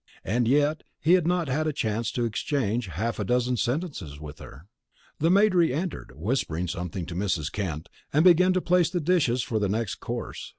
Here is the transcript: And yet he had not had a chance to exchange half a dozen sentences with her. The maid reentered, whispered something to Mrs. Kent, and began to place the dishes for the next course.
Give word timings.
And 0.25 0.47
yet 0.47 0.81
he 0.99 1.13
had 1.13 1.27
not 1.27 1.47
had 1.47 1.67
a 1.67 1.71
chance 1.71 2.11
to 2.13 2.25
exchange 2.25 2.87
half 2.87 3.19
a 3.19 3.23
dozen 3.23 3.55
sentences 3.55 4.19
with 4.19 4.39
her. 4.39 4.65
The 5.19 5.29
maid 5.29 5.53
reentered, 5.53 6.13
whispered 6.15 6.71
something 6.71 7.05
to 7.05 7.13
Mrs. 7.13 7.51
Kent, 7.51 7.87
and 8.11 8.23
began 8.25 8.51
to 8.53 8.61
place 8.61 8.89
the 8.89 8.99
dishes 8.99 9.43
for 9.43 9.59
the 9.59 9.69
next 9.69 9.97
course. 9.97 10.49